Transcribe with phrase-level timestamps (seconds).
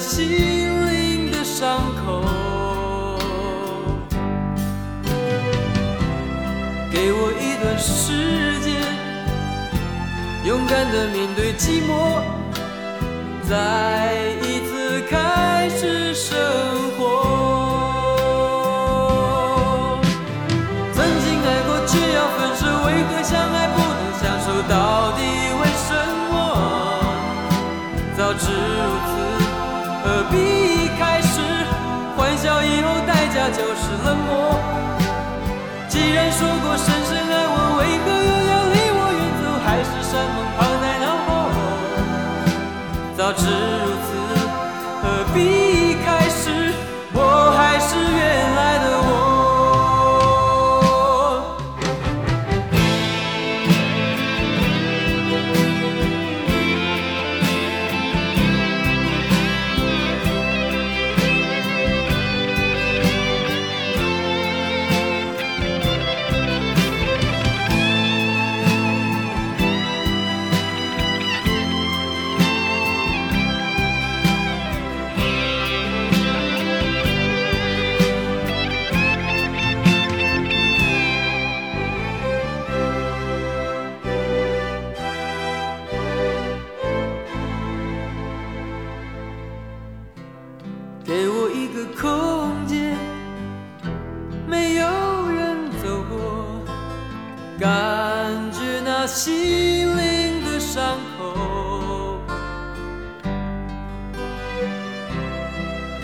[0.00, 0.26] 心
[0.90, 2.24] 灵的伤口。
[6.90, 8.74] 给我一段时间，
[10.44, 12.22] 勇敢的面对寂寞，
[13.48, 13.52] 再
[30.30, 31.40] 必开始？
[32.16, 34.28] 欢笑以后，代价就是冷漠。
[35.88, 39.44] 既然说过深深爱我，为何又要离我远走？
[39.64, 41.28] 海誓山盟抛在脑后。
[43.16, 44.08] 早知如此，
[45.02, 45.04] 何
[45.34, 45.38] 必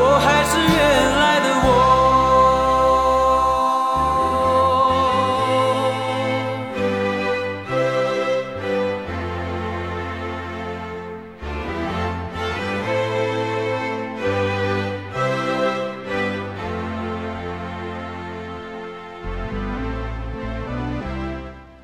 [0.00, 0.76] 我还是原
[1.18, 1.68] 来的我。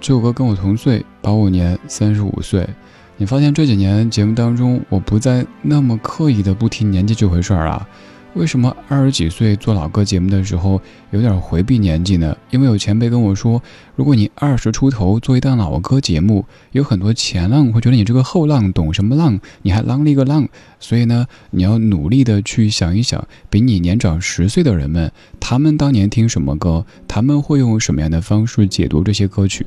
[0.01, 2.69] 这首歌跟我同岁八五年三十五岁。
[3.17, 7.89] 你发现这几年节目当中，我不再那么刻意的不提年纪这回事儿啊？
[8.35, 10.83] 为什么二十几岁做老歌节目的时候
[11.13, 12.37] 有点回避年纪呢？
[12.51, 13.63] 因为有前辈跟我说，
[13.95, 20.49] 如果你二十出头做一档老歌节目，有很多前浪会觉得你这个后浪懂什么浪，你还浪了一个浪。
[20.81, 29.65] 所以呢，你要努力的去想一想，比你年长十岁的人们，他们当年听什么歌，他们会用什么样的方式解读这些歌曲。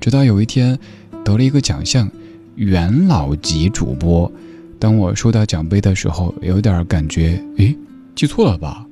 [0.00, 0.78] 直到有一天，
[1.22, 2.10] 得了一个奖项。
[2.56, 4.30] 元老级主播，
[4.78, 7.76] 当我收到奖杯的时候，有点感觉，诶，
[8.14, 8.86] 记错了吧？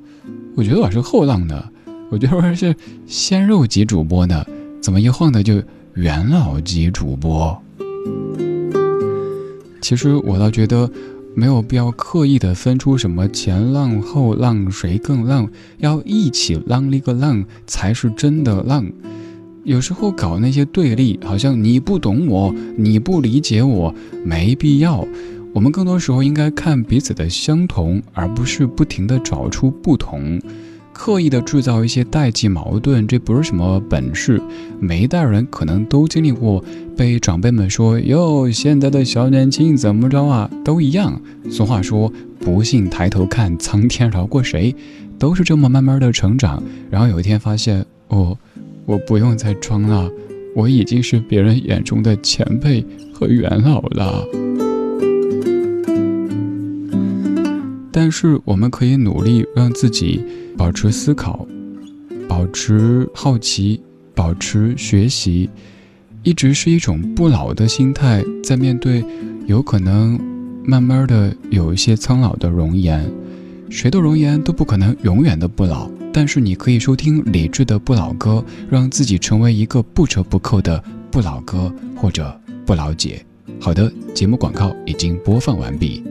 [0.55, 1.65] 我觉得我是后浪呢，
[2.11, 2.77] 我觉得我是
[3.07, 4.45] 鲜肉级主播呢，
[4.83, 5.63] 怎么一晃的就
[5.95, 7.59] 元老级主播？
[9.81, 10.91] 其实我倒觉得
[11.35, 18.85] 没有必要刻意的分出什么前浪后浪谁更浪，要一起浪一个浪才是真的浪。
[19.65, 25.07] 有时候搞那些对立，好像你不懂我，你不理解我，没必要。
[25.55, 30.39] 我们更多时候应该看彼此的相同，而不是不停的找出不同，
[30.93, 34.39] 刻意的制造一些代际矛盾，这不是什么本事。
[34.81, 36.63] 每一代人可能都经历过
[36.95, 41.19] 被长辈们说哟，现在的小年轻怎么着啊，都一样。
[41.51, 44.77] 俗话说，不信抬头看，苍天饶过谁，
[45.19, 48.37] 都是这么慢慢的成长，然后有一天发现，哦。
[48.87, 50.11] 我不用再装了，
[50.55, 54.25] 我已经是别人眼中的前辈和元老了。
[57.91, 60.21] 但是我们可以努力让自己
[60.57, 61.47] 保持思考，
[62.29, 63.81] 保持好奇，
[64.15, 65.49] 保持学习，
[66.23, 69.05] 一直是一种不老的心态，在面对
[69.47, 70.19] 有可能
[70.65, 73.09] 慢慢的有一些苍老的容颜。
[73.71, 75.89] 谁的容颜都不可能永远的不老。
[76.17, 80.81] 但是你可以收听理智的不老歌，让自己成为一个不折不扣的
[81.11, 83.21] 不老哥或者不老姐。
[83.61, 86.05] 好的，节目广告已经播放完毕。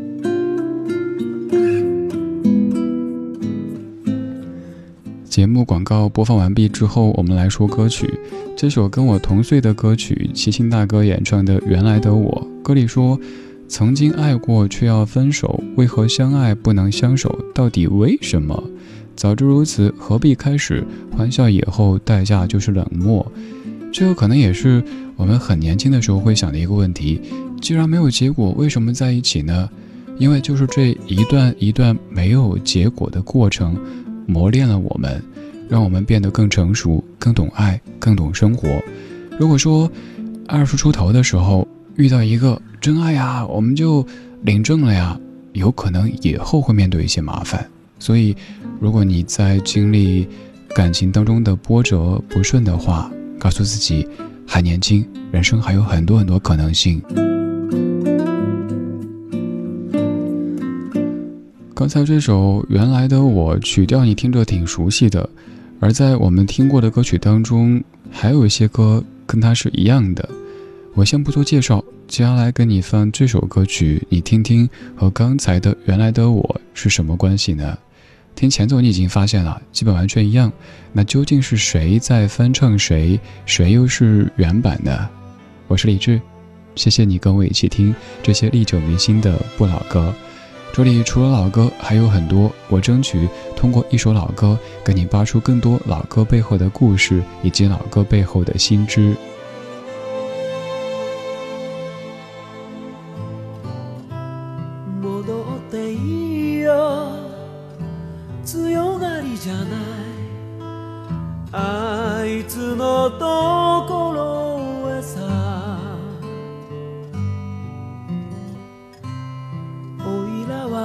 [5.23, 8.13] 节目广告播放完毕之后，我们来说歌曲。
[8.57, 13.17] 这首跟我同岁的歌曲，齐秦大哥演唱的《原来的我》，歌里说
[13.69, 17.33] ：“曾经爱过却要分手，为何相爱不能相守？
[17.55, 18.61] 到底为什么？”
[19.15, 20.83] 早知如此，何必开始？
[21.15, 23.25] 欢笑以后，代价就是冷漠。
[23.91, 24.83] 这个可能也是
[25.15, 27.21] 我们很年轻的时候会想的一个问题：
[27.61, 29.69] 既然没有结果，为什么在一起呢？
[30.17, 33.77] 因为就是这一段一段没有结果的过程，
[34.25, 35.21] 磨练了我们，
[35.69, 38.67] 让我们变得更成熟、更懂爱、更懂生活。
[39.39, 39.89] 如果说
[40.47, 44.05] 二十出头的时候遇到一个真爱呀，我们就
[44.41, 45.19] 领证了呀，
[45.53, 47.65] 有可能以后会面对一些麻烦。
[47.99, 48.35] 所以，
[48.83, 50.27] 如果你在经历
[50.75, 53.09] 感情当中的波折不顺的话，
[53.39, 54.05] 告诉自己
[54.45, 57.01] 还年轻，人生还有很多很多可能性。
[61.73, 65.29] 刚才这首《原来的我》曲调你听着挺熟悉的，
[65.79, 67.81] 而在我们听过的歌曲当中，
[68.11, 70.27] 还有一些歌跟它是一样的。
[70.93, 76.43] 我先不做介绍，接下来跟你放这首歌曲，你听听和刚才的《原来的我》
[76.73, 77.77] 是什么关系呢？
[78.35, 80.51] 听前奏，你已经发现了，基本完全一样。
[80.91, 83.19] 那究竟是谁在翻唱谁？
[83.45, 85.07] 谁又是原版呢？
[85.67, 86.19] 我是李志，
[86.75, 90.13] 谢谢你跟我一起听这些历久弥新的不老歌。
[90.73, 99.15] 这里除了老歌还有很多，我争取通过一首老歌，给你扒出更多老歌背后的故事以及老歌背后的新知。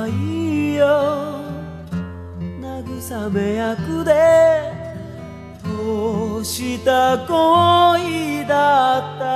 [0.09, 1.41] いよ
[2.61, 4.73] 慰め役で
[5.65, 9.29] どうした恋だった。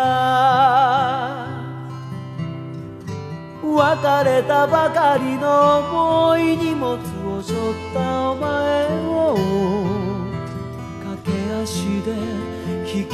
[3.75, 9.35] 別れたばかりの重い荷物を背負ったお前を
[11.25, 12.13] 駆け足で
[12.87, 13.13] 引き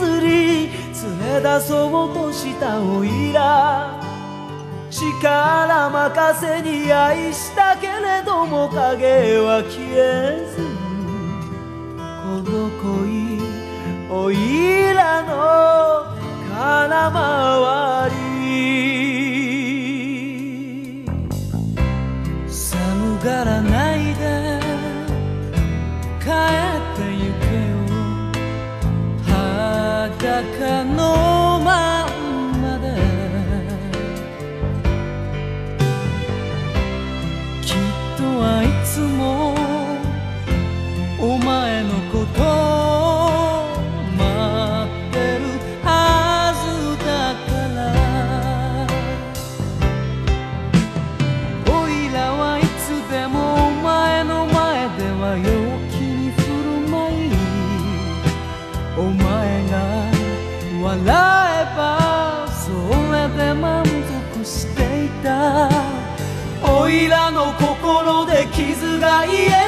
[0.00, 0.26] ずり
[0.66, 3.93] 連れ出そうとしたおいら。
[5.12, 10.56] 力任せに愛したけれども影は消えず
[11.96, 13.38] この恋
[14.10, 15.34] おいらの
[16.56, 18.14] 空回り
[22.48, 23.93] 寒がらない
[69.34, 69.63] yeah.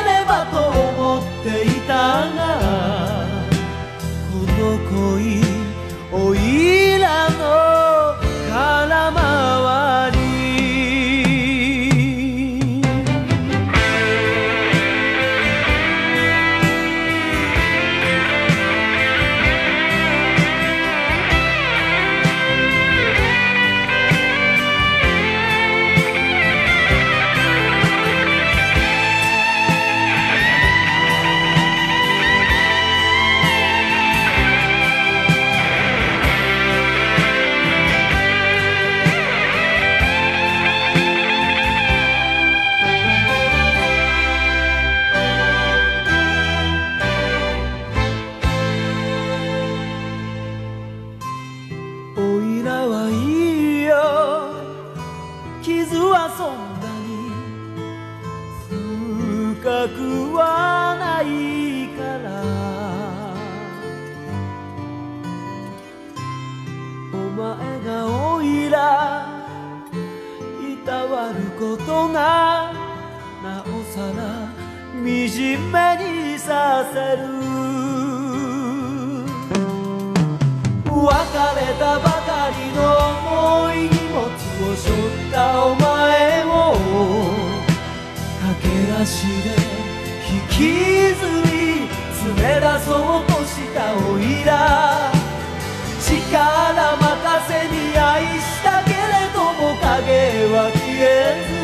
[96.06, 98.96] 力任せに愛したけれ
[99.34, 101.10] ども影は消え
[101.46, 101.56] ず。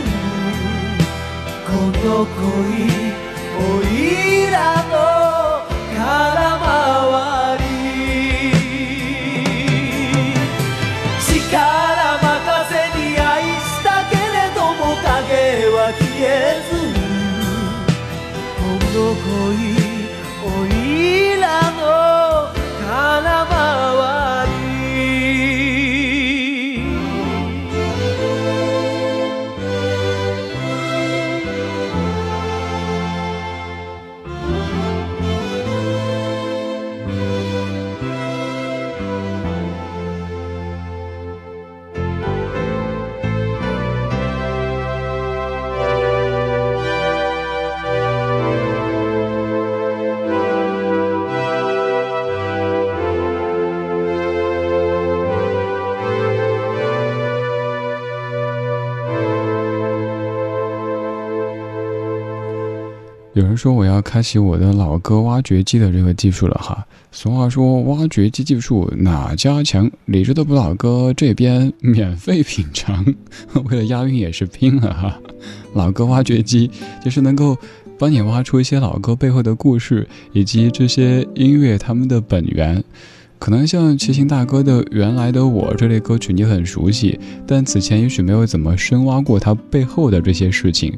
[1.65, 1.71] こ
[2.05, 2.41] の恋
[3.55, 4.57] おいら
[4.91, 4.92] の
[63.43, 66.87] 有人说我要开启我的老歌挖掘机的这个技术了哈。
[67.11, 69.91] 俗话说挖掘机技术哪家强？
[70.05, 73.05] 理智的不老歌这边免费品尝，
[73.65, 75.21] 为了押韵也是拼了哈。
[75.75, 76.71] 老歌挖掘机
[77.05, 77.59] 就是能够
[77.99, 82.85] 帮你挖出一些老歌背后的故事，以及这些音乐他们的本源。
[83.41, 90.97] 可能像齐秦大哥的《原来的我》这类歌曲你很熟悉，但此前也许没有怎么深挖过它背后的这些事情。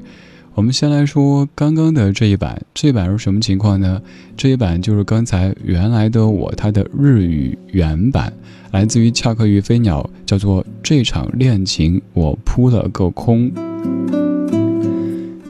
[0.55, 4.01] 我们先来说刚刚的这一版，这一版是什么情况呢？
[4.37, 8.33] 这一版就是刚才原来的我它的日语原版，
[8.71, 13.51] 来自于恰克与飞鸟，叫做《这场恋情我扑了个空》。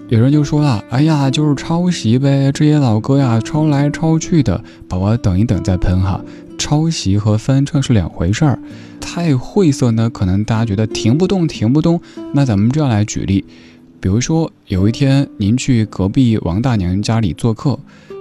[0.09, 6.19] 有人就说了：“哎呀，就是抄袭呗，这些老歌呀，抄来抄去的。”宝宝等一等再喷哈，
[6.57, 8.59] 抄袭和翻唱是两回事儿，
[9.03, 12.01] 太晦涩呢，可能大家觉得停不动，停不动。
[12.33, 13.45] 那咱们这样来举例。
[14.05, 17.79] 比如说，有一天您去隔壁王大娘家里做客，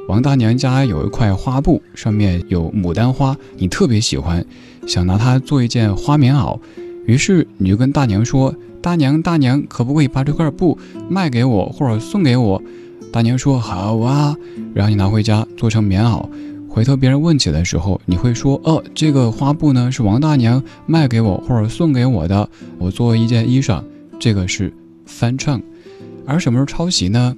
[0.08, 4.46] 王大娘家有一块花布，上面有牡丹花，你特别喜欢，
[4.88, 6.58] 想拿它做一件花棉袄，
[7.06, 12.64] 于是你就跟大娘说：“大娘，大娘，可不可以把这块布卖给我，或者送给我？”
[13.12, 14.34] 大娘说：“好啊。”
[14.74, 16.26] 然后你拿回家做成棉袄，
[16.70, 23.84] 回头别人问起的时候，你会说：“哦，这个花布呢是王大娘卖给我或者送给我的，我做一件衣裳。”
[24.18, 24.74] 这个是
[25.06, 25.62] 翻唱。
[26.26, 27.36] 而什么是抄袭呢？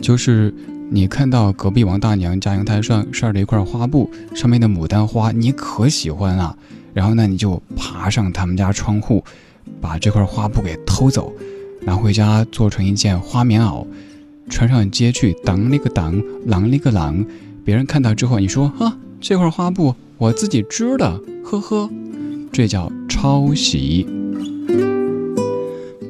[0.00, 0.52] 就是
[0.90, 6.56] 你看到隔壁王大娘家阳台上晒着一块花布，上面的牡丹花，你可喜欢了。
[6.92, 9.24] 然后呢，你就爬上他们家窗户，
[9.80, 11.32] 把这块花布给偷走，
[11.82, 13.86] 拿回家做成一件花棉袄，
[14.50, 17.24] 穿上街去，当那个当，啷那个啷。
[17.64, 21.88] 别人看到之后，你说哈，这块花布我自己织的，呵呵，
[22.50, 24.04] 这叫抄袭。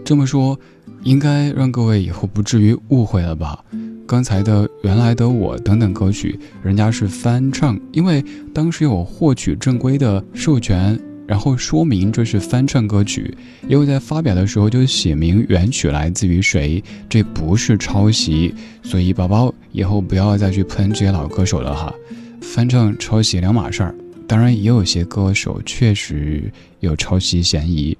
[0.02, 0.59] 这么说。
[1.04, 3.64] 应该让各位以后不至于误会了吧？
[4.06, 13.35] 刚才的原来的我等等歌曲，人家是翻唱，因为当时有获取正规的授权，然后说明这是翻唱歌曲，
[13.66, 21.92] 因为在发表的时候就写明原曲来自于谁，这不是抄袭，所以宝宝以后不要再去喷这些老歌手了哈，
[22.40, 23.94] 翻唱抄袭两码事儿。
[24.26, 27.97] 当然也有些歌手确实有抄袭嫌疑。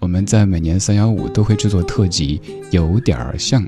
[0.00, 2.40] 我们在每年三幺五都会制作特辑，
[2.70, 3.62] 有点儿像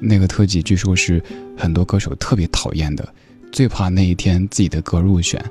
[0.00, 1.22] 那个特辑，据说是
[1.56, 3.06] 很多歌手特别讨厌的，
[3.52, 5.44] 最怕那一天自己的歌入选，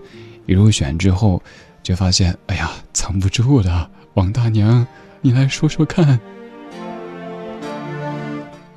[0.48, 1.42] 一入选之后
[1.84, 3.88] 就发现，哎呀，藏不住了。
[4.16, 4.86] 王大娘，
[5.22, 6.20] 你来说说看。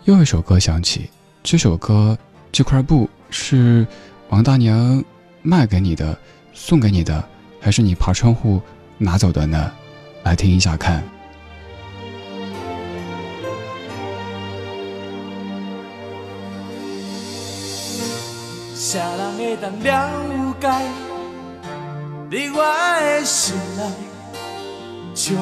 [0.05, 1.09] 又一首歌响起，
[1.43, 2.17] 这首歌
[2.53, 3.87] 这块布是
[4.29, 5.03] 王大娘
[5.41, 6.17] 卖给你的，
[6.53, 7.27] 送给你的，
[7.59, 8.61] 还是你爬窗户
[8.99, 9.73] 拿走的呢？
[10.23, 11.03] 来听一下看。
[18.89, 20.69] 谁人会当了解
[22.31, 23.83] 你我的心内，
[25.13, 25.37] 充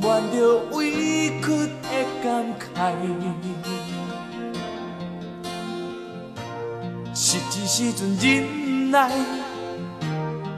[0.00, 0.90] 满着委
[1.42, 1.44] 屈
[1.82, 2.94] 的感慨。
[7.14, 9.10] 实际时阵忍耐，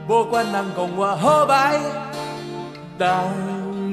[0.07, 1.77] 无管人讲我好歹，
[2.97, 3.25] 但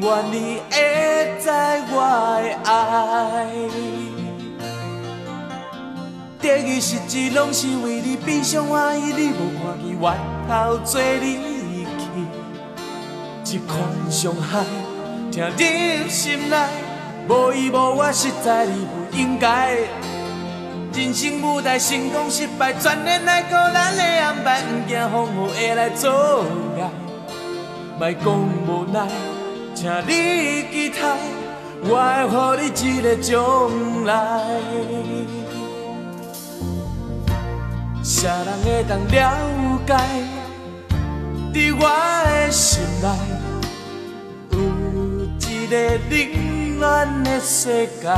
[0.01, 1.51] 愿你会知
[1.91, 4.12] 我的爱。
[6.63, 10.17] 得意失志，拢是为你悲伤欢喜，你无看见外
[10.49, 11.39] 头做你
[13.45, 14.65] 去，一款伤害
[15.31, 16.57] 听入心内，
[17.29, 19.77] 无依无我实在你不应该。
[20.95, 26.09] 人生舞台成功失败，全然来靠咱的安排，不惊风雨会来阻
[26.79, 26.89] 碍。
[27.99, 28.25] 莫讲
[28.69, 29.09] 无奈，
[29.75, 31.17] 请你期待，
[31.83, 31.97] 我
[32.31, 34.13] 会予你一个将来。
[38.05, 39.95] 谁人会当了解？
[41.55, 41.83] 伫我
[42.25, 43.07] 的心内，
[44.51, 44.59] 有
[45.39, 45.77] 一个
[46.11, 48.09] 冷暖的世界。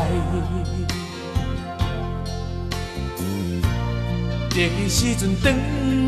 [4.50, 5.54] 得意时阵转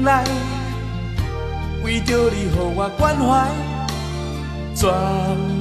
[0.05, 0.25] 来，
[1.85, 3.51] 为着你予我关怀，
[4.75, 4.89] 全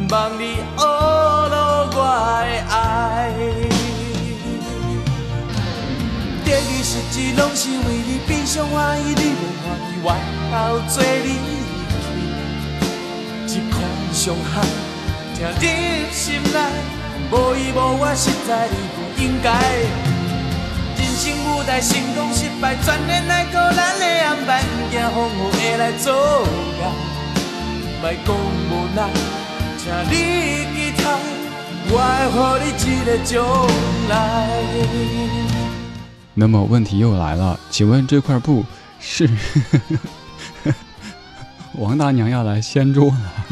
[0.10, 1.98] 望你学落我
[2.46, 3.75] 的爱。
[6.56, 10.16] 得意失志，拢是为你悲伤欢喜，你无看见外
[10.50, 11.36] 头做离
[13.46, 14.64] 去，一款伤害
[15.36, 15.54] 听入
[16.14, 16.58] 心内，
[17.30, 19.52] 无依无我实在你不应该。
[20.96, 26.10] 人生舞台成功失败，全然来靠咱的安排，不惊风雨会来阻
[26.80, 26.84] 碍。
[28.02, 28.34] 莫讲
[28.72, 29.12] 无奈，
[29.78, 30.14] 请你
[30.74, 31.04] 期待，
[31.92, 31.94] 我
[32.32, 33.44] 会予你一个将
[34.08, 35.65] 来。
[36.38, 38.66] 那么问题又来了，请问这块布
[39.00, 39.30] 是
[41.80, 43.46] 王大娘要来掀桌了？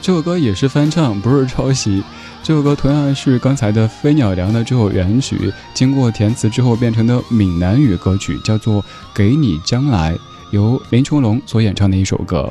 [0.00, 2.02] 这首歌也是翻唱，不是抄袭。
[2.42, 10.14] 这首歌同样是刚才的《飞鸟凉》的这首原曲，经过填词之后变成的闽南语歌曲，叫做《给你将来》，
[10.50, 12.50] 由林琼龙所演唱的一首歌。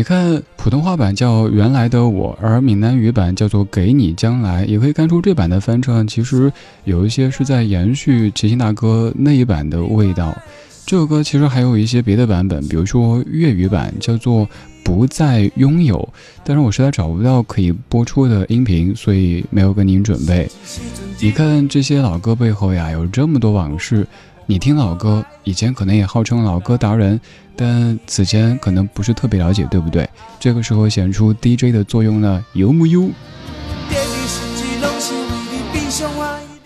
[0.00, 6.50] 你看，普通话版叫《原来的我》，而闽南语版叫做《给你将来》，也可以看出这版的翻唱其实
[6.84, 10.34] 有一些是在延续齐秦大哥那一版的味道。
[10.86, 14.46] 这首歌其实还有一些别的版本，比如说粤语版叫做
[14.82, 15.98] 《不再拥有》，
[16.44, 20.48] 但是我实在找不到可以播出的音频，所以没有跟您准备。
[21.20, 24.06] 你看这些老歌背后呀，有这么多往事。
[24.50, 27.20] 你听老歌，以前可能也号称老歌达人，
[27.54, 30.10] 但此前可能不是特别了解，对不对？
[30.40, 33.08] 这个时候显出 DJ 的作用呢，有木有？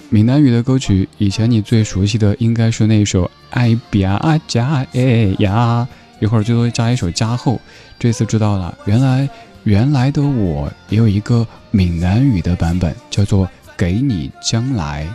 [0.08, 5.86] 闽南语的歌曲，以前你最熟悉的应该是那首《爱比阿加哎呀》，
[6.24, 7.60] 一会儿最多加一首加厚。
[7.98, 9.28] 这次知道了，原来
[9.64, 15.06] 原来的我也有一个闽南语的版本，叫做《给你将来》。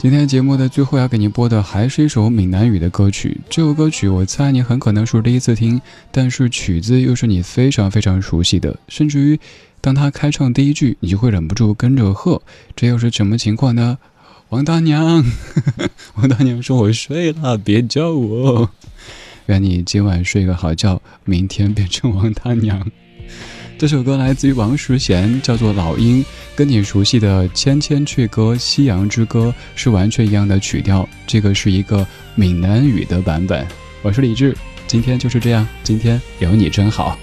[0.00, 3.38] 今天节目的最后要给您播的还是一首闽南语的歌曲。
[3.50, 5.78] 这首歌曲我猜你很可能是第一次听，
[6.10, 9.38] 但是曲子又是你非常非常熟悉的，甚至于
[9.82, 12.40] 当他开唱第一句，你就会忍不住跟着喝。
[12.74, 13.98] 这又是什么情况呢？
[14.48, 15.22] 王大娘，
[16.14, 18.70] 王大娘说：“我睡了，别叫我。”
[19.48, 22.90] 愿你今晚睡个好觉，明天变成王大娘。
[23.80, 26.22] 这首歌来自于王识贤，叫做《老鹰》，
[26.54, 31.08] 跟你熟悉的《千千阙歌》《夕阳之歌》是完全一样的曲调。
[31.26, 33.66] 这个是一个闽南语的版本。
[34.02, 34.54] 我是李志，
[34.86, 37.18] 今天就是这样，今天有你真好。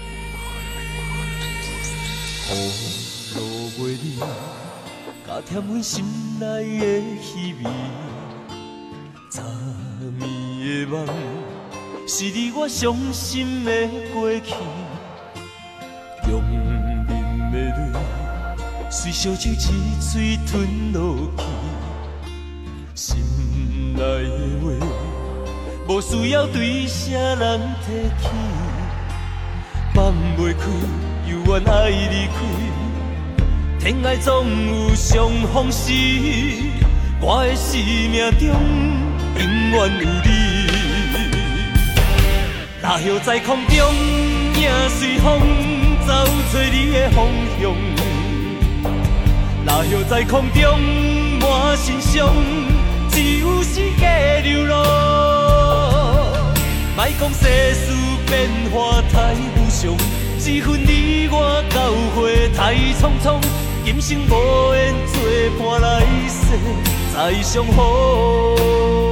[12.08, 14.54] 是你我伤心的过去。
[16.28, 17.12] 强忍的
[17.52, 17.56] 泪，
[18.90, 19.54] 随烧酒一
[19.98, 21.42] 嘴吞落去。
[22.94, 23.18] 心
[23.94, 24.28] 内的
[24.60, 24.66] 话，
[25.88, 27.86] 无需要对谁人提
[28.20, 28.28] 起。
[29.94, 30.60] 放袂开，
[31.26, 32.36] 犹原爱离开。
[33.80, 35.92] 天涯总有相逢时，
[37.20, 38.48] 我的生命中
[39.38, 40.28] 永远有你。
[42.82, 43.76] 大叶在空中，
[44.54, 45.77] 影随风。
[46.08, 47.28] 找找你的方
[47.60, 47.70] 向，
[49.66, 50.80] 落叶在空中
[51.38, 52.32] 满心伤，
[53.10, 54.74] 只有世界流浪。
[56.96, 57.44] 莫讲世
[57.74, 57.92] 事
[58.26, 59.94] 变化太无常，
[60.40, 63.38] 这份你我交会太匆匆，
[63.84, 65.20] 今生无缘作
[65.58, 66.56] 伴来世
[67.14, 69.07] 再相逢。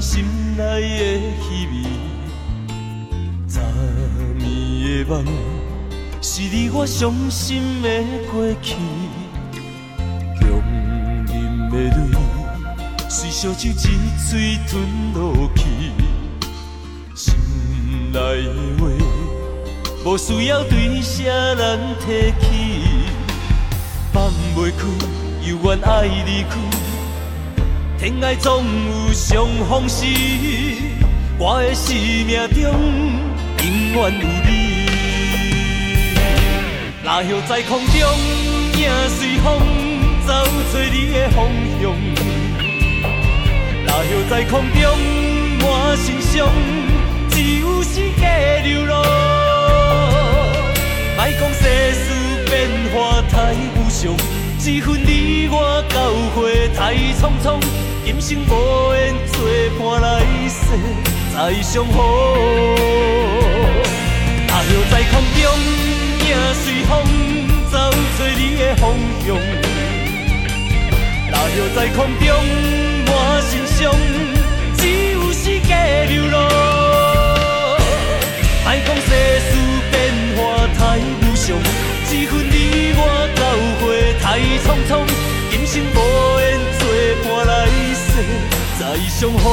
[0.00, 0.24] 心
[0.56, 1.72] 内的虚伪，
[3.48, 3.60] 昨
[4.38, 5.24] 暝的梦
[6.22, 7.88] 是你我伤心的
[8.30, 8.76] 过去，
[10.38, 10.46] 强
[11.26, 12.00] 忍的泪
[13.08, 13.72] 随烧酒一
[14.28, 14.82] 嘴吞
[15.14, 15.64] 落去，
[17.14, 17.34] 心
[18.12, 18.86] 内的话
[20.04, 22.46] 无需要对谁人提起，
[24.12, 24.86] 放袂开，
[25.44, 26.77] 犹原爱离开。
[27.98, 30.06] 天涯总有相逢时，
[31.36, 32.62] 我的生命中
[33.60, 34.48] 永远有你。
[37.02, 37.98] 落叶在空中，
[38.78, 39.60] 影随风
[40.24, 41.90] 找找你的方向。
[43.84, 44.80] 落叶在空中，
[45.58, 46.48] 满心伤，
[47.28, 49.02] 只有世界流浪。
[51.16, 51.62] 莫讲世
[51.94, 52.04] 事
[52.46, 54.16] 变化太无常，
[54.60, 57.58] 这份你我交会太匆匆。
[58.10, 59.36] 今生无缘做
[59.78, 60.64] 伴来世
[61.34, 61.94] 再相逢，
[64.48, 65.44] 大叶在空中，
[66.24, 66.90] 影随风
[67.70, 69.36] 找找你的方向。
[71.30, 72.26] 大叶在空中，
[73.04, 73.94] 满心伤，
[74.78, 74.80] 只
[75.12, 75.74] 有世界
[76.08, 76.36] 流浪。
[78.64, 79.52] 莫讲世事
[79.90, 79.94] 变
[80.34, 81.46] 化太无常，
[82.08, 83.00] 这份你我
[83.36, 83.40] 交
[83.84, 83.86] 会
[84.22, 84.90] 太匆匆。
[85.50, 86.37] 今生无
[88.18, 88.24] 来。
[88.78, 89.44] 再相逢。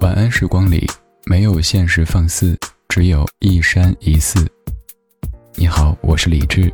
[0.00, 0.86] 晚安时光里，
[1.26, 2.56] 没有现实放肆，
[2.88, 4.46] 只有一山一寺。
[5.56, 6.72] 你好，我是李志。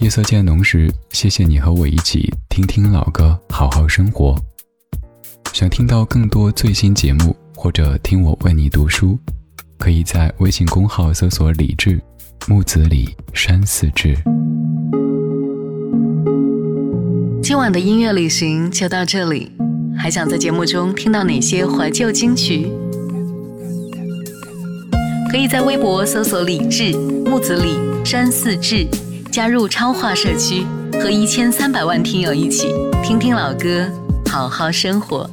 [0.00, 4.34] 夜色渐浓时，谢谢你和我一起听听老歌，好好生活。
[5.52, 9.16] 想听到更多最新节目，或者听我为你读书，
[9.78, 12.00] 可以在微信公号搜索“李志
[12.48, 14.16] 木子李山寺志”。
[17.40, 19.52] 今晚的音乐旅行就到这里，
[19.96, 22.66] 还想在节目中听到哪些怀旧金曲？
[25.30, 26.92] 可以在微博搜索“李志
[27.24, 28.88] 木子李山寺志”。
[29.32, 30.66] 加入超话社区，
[31.00, 32.68] 和一千三百万听友一起
[33.02, 33.90] 听听老歌，
[34.30, 35.28] 好好生活。